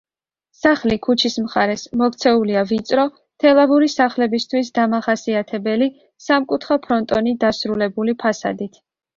[0.59, 3.03] სახლი ქუჩის მხარეს მოქცეულია ვიწრო,
[3.45, 5.91] თელავური სახლებისთვის დამახასიათებელი,
[6.29, 8.83] სამკუთხა ფრონტონით დასრულებული ფასადით.